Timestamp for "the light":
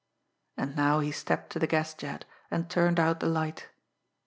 3.19-3.69